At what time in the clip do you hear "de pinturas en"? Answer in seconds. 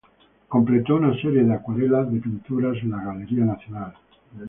2.11-2.89